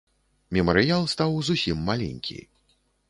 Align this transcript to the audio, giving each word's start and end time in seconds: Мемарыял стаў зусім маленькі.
Мемарыял 0.57 1.05
стаў 1.13 1.37
зусім 1.51 1.85
маленькі. 1.91 2.37